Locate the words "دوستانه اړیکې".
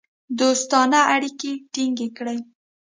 0.39-1.51